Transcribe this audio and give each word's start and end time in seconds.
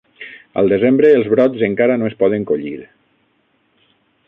Al 0.61 0.71
desembre 0.71 1.11
els 1.17 1.29
brots 1.33 1.67
encara 1.67 1.99
no 2.03 2.09
es 2.13 2.17
poden 2.25 2.49
collir. 2.53 2.75